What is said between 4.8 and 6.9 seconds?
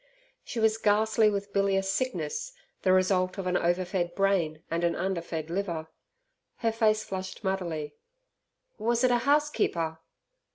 an under fed liver. Her